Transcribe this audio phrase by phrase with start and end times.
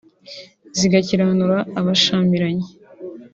[0.77, 2.67] zigakiranura abashyamiranye